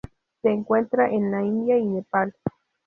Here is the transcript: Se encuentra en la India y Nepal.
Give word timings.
Se 0.41 0.49
encuentra 0.49 1.11
en 1.11 1.29
la 1.29 1.43
India 1.43 1.77
y 1.77 1.85
Nepal. 1.85 2.33